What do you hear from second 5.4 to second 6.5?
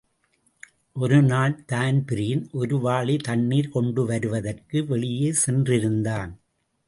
சென்றிருந்தான்.